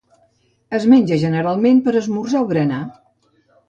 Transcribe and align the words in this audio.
Es 0.77 0.87
menja 0.93 1.19
generalment 1.25 1.85
per 1.91 1.97
esmorzar 2.03 2.45
o 2.47 2.53
berenar. 2.53 2.85